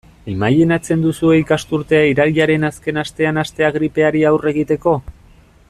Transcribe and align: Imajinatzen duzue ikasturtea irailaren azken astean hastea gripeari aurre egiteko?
Imajinatzen 0.31 1.03
duzue 1.07 1.35
ikasturtea 1.41 2.07
irailaren 2.13 2.67
azken 2.71 2.99
astean 3.03 3.41
hastea 3.43 3.71
gripeari 3.79 4.25
aurre 4.31 4.53
egiteko? 4.57 4.97